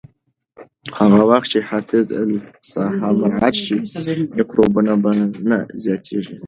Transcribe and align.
هغه 0.97 1.21
وخت 1.29 1.47
چې 1.53 1.59
حفظ 1.69 2.05
الصحه 2.23 3.09
مراعت 3.19 3.55
شي، 3.63 3.77
میکروبونه 4.37 4.93
به 5.01 5.11
نه 5.49 5.59
زیاتېږي. 5.83 6.35